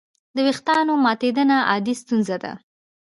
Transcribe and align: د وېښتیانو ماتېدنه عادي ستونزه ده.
د 0.35 0.37
وېښتیانو 0.45 0.93
ماتېدنه 1.05 1.57
عادي 1.69 1.93
ستونزه 2.01 2.37
ده. 2.43 2.51